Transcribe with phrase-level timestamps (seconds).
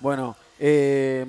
[0.00, 1.26] Bueno, eh,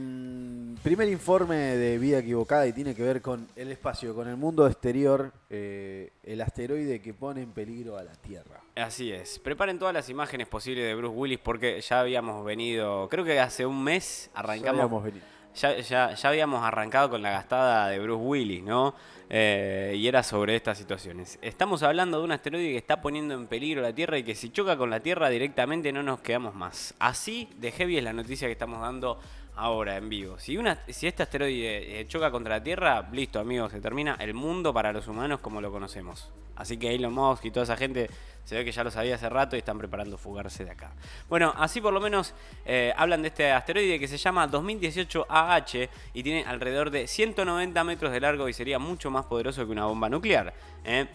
[0.81, 4.65] primer informe de vida equivocada y tiene que ver con el espacio, con el mundo
[4.65, 8.62] exterior, eh, el asteroide que pone en peligro a la Tierra.
[8.76, 9.39] Así es.
[9.39, 13.65] Preparen todas las imágenes posibles de Bruce Willis porque ya habíamos venido, creo que hace
[13.65, 14.64] un mes arrancamos.
[14.64, 15.26] Ya habíamos venido.
[15.55, 18.95] Ya, ya, habíamos arrancado con la gastada de Bruce Willis, ¿no?
[19.29, 21.39] Eh, y era sobre estas situaciones.
[21.41, 24.50] Estamos hablando de un asteroide que está poniendo en peligro la Tierra y que si
[24.50, 26.93] choca con la Tierra directamente no nos quedamos más.
[27.00, 29.19] Así de heavy es la noticia que estamos dando
[29.55, 30.39] ahora en vivo.
[30.39, 34.33] Si, una, si este asteroide eh, choca contra la Tierra, listo amigos, se termina el
[34.33, 36.31] mundo para los humanos como lo conocemos.
[36.55, 38.09] Así que Elon Musk y toda esa gente
[38.43, 40.91] se ve que ya lo sabía hace rato y están preparando fugarse de acá.
[41.29, 42.33] Bueno, así por lo menos
[42.65, 47.83] eh, hablan de este asteroide que se llama 2018 AH y tiene alrededor de 190
[47.83, 50.53] metros de largo y sería mucho más poderoso que una bomba nuclear.
[50.83, 51.07] ¿eh?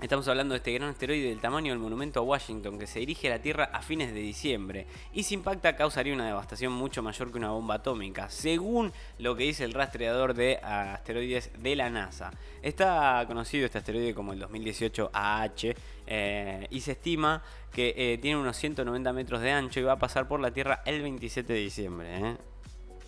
[0.00, 3.26] Estamos hablando de este gran asteroide del tamaño del monumento a Washington que se dirige
[3.26, 7.32] a la Tierra a fines de diciembre y si impacta causaría una devastación mucho mayor
[7.32, 12.30] que una bomba atómica, según lo que dice el rastreador de asteroides de la NASA.
[12.62, 15.74] Está conocido este asteroide como el 2018 AH
[16.06, 19.98] eh, y se estima que eh, tiene unos 190 metros de ancho y va a
[19.98, 22.06] pasar por la Tierra el 27 de diciembre.
[22.18, 22.36] ¿eh?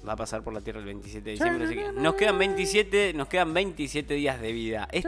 [0.06, 1.64] Va a pasar por la Tierra el 27 de diciembre.
[1.66, 4.88] Así que nos quedan 27, nos quedan 27 días de vida.
[4.92, 5.04] ¿Es,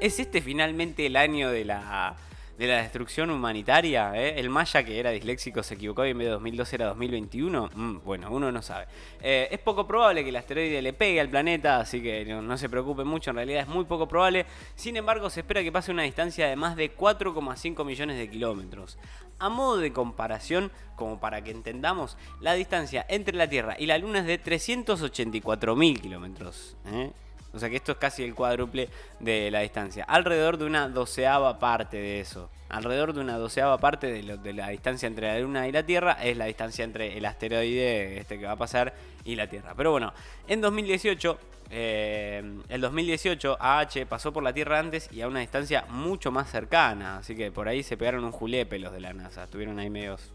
[0.00, 2.16] ¿Es, este finalmente el año de la,
[2.58, 4.12] de la destrucción humanitaria?
[4.14, 4.38] Eh?
[4.38, 7.70] El Maya que era disléxico se equivocó y en vez de 2012 era 2021.
[7.72, 8.86] Mm, bueno, uno no sabe.
[9.22, 12.68] Eh, es poco probable que el asteroide le pegue al planeta, así que no, se
[12.68, 13.30] preocupe mucho.
[13.30, 14.44] En realidad es muy poco probable.
[14.74, 18.98] Sin embargo, se espera que pase una distancia de más de 4,5 millones de kilómetros.
[19.38, 23.96] A modo de comparación, como para que entendamos, la distancia entre la Tierra y la
[23.98, 26.76] Luna es de 384.000 kilómetros.
[26.86, 27.12] ¿eh?
[27.52, 28.88] O sea que esto es casi el cuádruple
[29.20, 30.04] de la distancia.
[30.04, 32.50] Alrededor de una doceava parte de eso.
[32.68, 36.36] Alrededor de una doceava parte de, la distancia entre la Luna y la Tierra es
[36.36, 38.92] la distancia entre el asteroide este que va a pasar
[39.24, 39.72] y la Tierra.
[39.74, 40.12] Pero bueno,
[40.46, 41.38] en 2018
[41.70, 46.50] eh, el 2018 AH pasó por la Tierra antes y a una distancia mucho más
[46.50, 49.90] cercana, así que por ahí se pegaron un julepe los de la NASA, estuvieron ahí
[49.90, 50.30] medios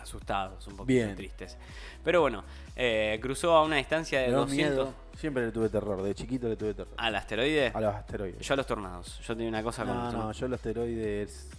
[0.00, 1.58] asustados, un poquito tristes.
[2.02, 2.44] Pero bueno,
[2.74, 4.88] eh, cruzó a una distancia de 200...
[5.20, 6.94] Siempre le tuve terror, de chiquito le tuve terror.
[6.96, 7.72] ¿Al asteroide?
[7.74, 8.40] A los asteroides.
[8.40, 11.50] Yo a los tornados, yo tenía una cosa con No, no, yo los asteroides...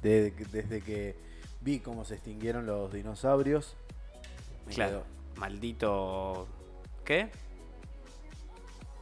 [0.00, 1.14] Desde, que
[1.60, 3.76] vi cómo se extinguieron los dinosaurios...
[4.70, 5.04] Claro,
[5.36, 6.48] maldito
[7.04, 7.28] ¿Qué?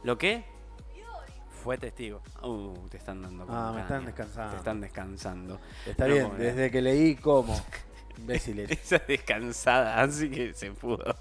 [0.03, 0.43] ¿Lo qué?
[1.63, 2.21] Fue testigo.
[2.43, 3.47] Uh, te están dando.
[3.49, 4.51] Ah, me están descansando.
[4.51, 5.59] Te están descansando.
[5.87, 7.59] Está bien, desde que leí cómo.
[8.17, 8.69] Imbéciles.
[8.69, 11.15] Esa descansada, así que se pudo.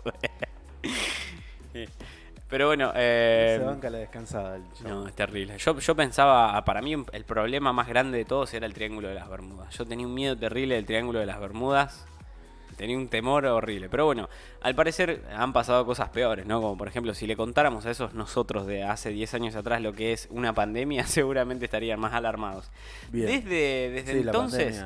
[2.48, 2.92] Pero bueno.
[2.94, 4.58] Eh, se banca la descansada.
[4.84, 5.58] no, es terrible.
[5.58, 9.14] Yo, yo pensaba, para mí el problema más grande de todos era el Triángulo de
[9.14, 9.74] las Bermudas.
[9.76, 12.06] Yo tenía un miedo terrible del Triángulo de las Bermudas
[12.74, 13.88] tenía un temor horrible.
[13.88, 14.28] Pero bueno,
[14.60, 16.60] al parecer han pasado cosas peores, ¿no?
[16.60, 19.92] Como por ejemplo, si le contáramos a esos nosotros de hace 10 años atrás lo
[19.92, 22.70] que es una pandemia, seguramente estarían más alarmados.
[23.10, 24.84] Desde, desde entonces...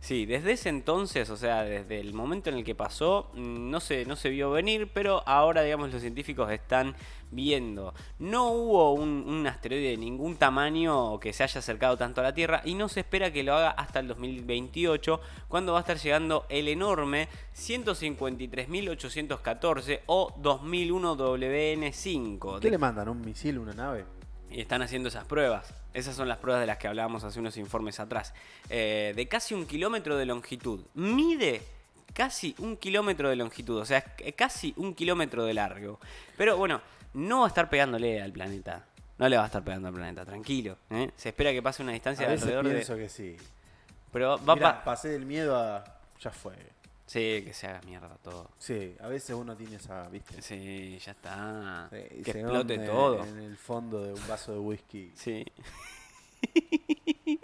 [0.00, 4.06] Sí, desde ese entonces, o sea, desde el momento en el que pasó, no se,
[4.06, 6.94] no se vio venir, pero ahora, digamos, los científicos están
[7.32, 7.92] viendo.
[8.20, 12.62] No hubo un, asteroide de ningún tamaño que se haya acercado tanto a la Tierra
[12.64, 16.46] y no se espera que lo haga hasta el 2028, cuando va a estar llegando
[16.48, 17.26] el enorme
[17.56, 22.60] 153.814 o 2001 WN5.
[22.60, 23.08] ¿Qué le mandan?
[23.08, 24.04] ¿Un misil, una nave?
[24.50, 25.74] Y están haciendo esas pruebas.
[25.94, 28.34] Esas son las pruebas de las que hablábamos hace unos informes atrás.
[28.70, 30.80] Eh, de casi un kilómetro de longitud.
[30.94, 31.62] Mide
[32.14, 33.78] casi un kilómetro de longitud.
[33.78, 34.02] O sea,
[34.36, 36.00] casi un kilómetro de largo.
[36.36, 36.80] Pero bueno,
[37.14, 38.84] no va a estar pegándole al planeta.
[39.18, 40.78] No le va a estar pegando al planeta, tranquilo.
[40.90, 41.10] ¿eh?
[41.16, 43.36] Se espera que pase una distancia a de alrededor pienso que sí.
[44.12, 45.84] Pero va Mirá, pasé del miedo a.
[46.20, 46.54] Ya fue.
[47.08, 48.50] Sí, que se haga mierda todo.
[48.58, 50.42] Sí, a veces uno tiene esa, ¿viste?
[50.42, 51.88] Sí, ya está.
[51.90, 53.24] que explote todo.
[53.24, 55.10] En el fondo de un vaso de whisky.
[55.14, 55.42] Sí.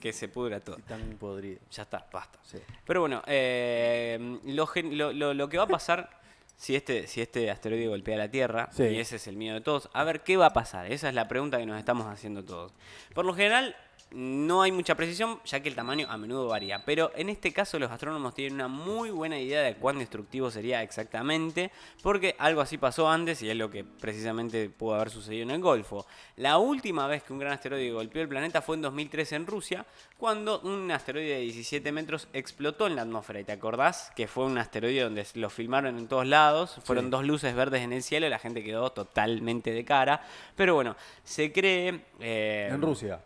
[0.00, 0.76] que se pudra todo.
[0.88, 1.60] tan podrido.
[1.70, 2.40] Ya está, basta.
[2.84, 6.10] Pero bueno, eh, lo, lo, que va a pasar
[6.56, 9.88] si este, si este asteroide golpea la Tierra, y ese es el miedo de todos,
[9.92, 10.90] a ver qué va a pasar.
[10.90, 12.72] Esa es la pregunta que nos estamos haciendo todos.
[13.14, 13.76] Por lo general,
[14.12, 17.78] no hay mucha precisión, ya que el tamaño a menudo varía, pero en este caso
[17.78, 21.70] los astrónomos tienen una muy buena idea de cuán destructivo sería exactamente,
[22.02, 25.60] porque algo así pasó antes y es lo que precisamente pudo haber sucedido en el
[25.60, 26.06] Golfo.
[26.36, 29.86] La última vez que un gran asteroide golpeó el planeta fue en 2013 en Rusia,
[30.16, 33.40] cuando un asteroide de 17 metros explotó en la atmósfera.
[33.40, 36.78] ¿Y te acordás que fue un asteroide donde lo filmaron en todos lados?
[36.84, 40.22] Fueron dos luces verdes en el cielo y la gente quedó totalmente de cara.
[40.56, 42.06] Pero bueno, se cree...
[42.18, 43.20] Eh, en Rusia.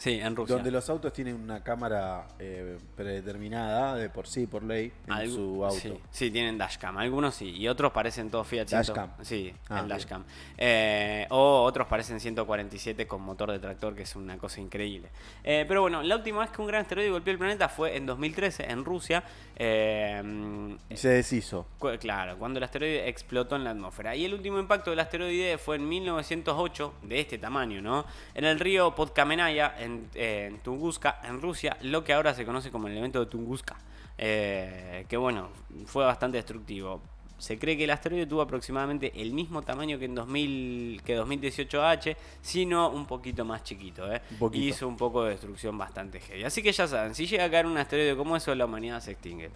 [0.00, 0.54] Sí, en Rusia.
[0.56, 5.34] donde los autos tienen una cámara eh, predeterminada de por sí, por ley, en Algu-
[5.34, 5.78] su auto.
[5.78, 6.96] Sí, sí, tienen dashcam.
[6.96, 8.78] Algunos sí, y otros parecen todos Fiat 100.
[8.80, 9.10] Dashcam.
[9.20, 10.24] Sí, Ah, el dashcam.
[10.56, 15.10] Eh, o otros parecen 147 con motor de tractor, que es una cosa increíble.
[15.44, 18.06] Eh, pero bueno, la última vez que un gran asteroide golpeó el planeta fue en
[18.06, 19.22] 2013 en Rusia.
[19.58, 21.66] Y se deshizo.
[21.78, 24.16] Cu- Claro, cuando el asteroide explotó en la atmósfera.
[24.16, 28.06] Y el último impacto del asteroide fue en 1908, de este tamaño, ¿no?
[28.34, 32.88] En el río Podkamenaya, en, en Tunguska, en Rusia, lo que ahora se conoce como
[32.88, 33.76] el evento de Tunguska.
[34.18, 35.48] Eh, que bueno,
[35.86, 37.00] fue bastante destructivo.
[37.38, 42.16] Se cree que el asteroide tuvo aproximadamente el mismo tamaño que en 2000, que 2018H,
[42.42, 44.20] sino un poquito más chiquito, ¿eh?
[44.38, 44.62] Poquito.
[44.62, 46.44] Hizo un poco de destrucción bastante heavy.
[46.44, 49.12] Así que ya saben, si llega a caer un asteroide como eso, la humanidad se
[49.12, 49.50] extingue.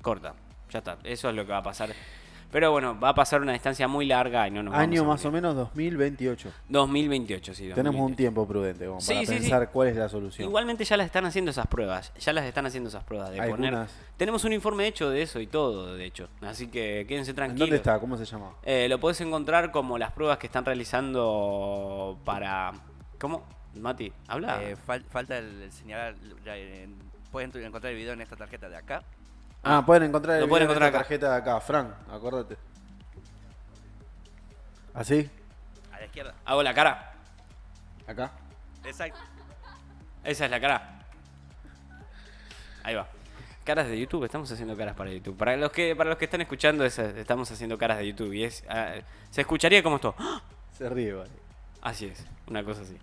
[0.00, 0.34] Corta,
[0.70, 0.98] ya está.
[1.04, 1.90] Eso es lo que va a pasar.
[2.52, 5.14] Pero bueno, va a pasar una distancia muy larga y no nos Año vamos a
[5.16, 6.52] más o menos 2028.
[6.68, 7.62] 2028, sí.
[7.74, 8.16] Tenemos un 2028.
[8.16, 9.32] tiempo prudente como Sí, para sí, sí.
[9.40, 10.48] pensar cuál es la solución.
[10.48, 12.12] Igualmente ya las están haciendo esas pruebas.
[12.18, 13.74] Ya las están haciendo esas pruebas de poner.
[13.74, 13.90] Algunas.
[14.16, 16.28] Tenemos un informe hecho de eso y todo, de hecho.
[16.40, 17.60] Así que quédense ¿En tranquilos.
[17.68, 17.98] dónde está?
[17.98, 18.52] ¿Cómo se llama?
[18.62, 22.72] Eh, lo puedes encontrar como las pruebas que están realizando para.
[23.18, 23.44] ¿Cómo?
[23.74, 24.62] Mati, habla.
[24.62, 26.14] Eh, fal- falta el, el señalar.
[26.46, 26.88] eh,
[27.30, 29.02] pueden encontrar el video en esta tarjeta de acá.
[29.62, 31.60] Ah, pueden encontrar el lo pueden video en encontrar esta tarjeta de acá.
[31.60, 32.56] Fran, acordate.
[34.94, 35.28] ¿Así?
[35.92, 36.34] A la izquierda.
[36.44, 37.12] Hago la cara.
[38.06, 38.30] ¿Acá?
[38.84, 39.18] Exacto.
[40.24, 41.00] Esa es la cara.
[42.84, 43.08] Ahí va.
[43.64, 45.36] Caras de YouTube, estamos haciendo caras para YouTube.
[45.36, 48.32] Para los que, para los que están escuchando, es- estamos haciendo caras de YouTube.
[48.32, 48.62] Y es.
[48.68, 48.94] ah,
[49.30, 50.14] se escucharía como esto.
[50.72, 51.30] Se ríe, vale.
[51.82, 52.96] Así es, una cosa así.